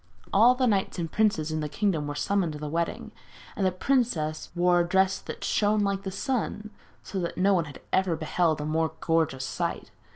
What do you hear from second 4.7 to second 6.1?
a dress that shone like the